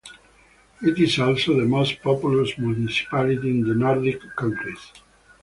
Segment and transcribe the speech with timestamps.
[0.81, 4.91] It is also the most populous municipality in the Nordic countries.